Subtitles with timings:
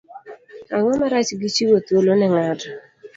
[0.75, 2.69] Ang'o marach gi chiwo thuolo ne ng'ato?